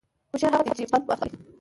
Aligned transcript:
هوشیار 0.31 0.53
هغه 0.55 0.63
دی 0.65 0.73
چې 0.77 0.85
پند 0.91 1.03
واخلي 1.07 1.37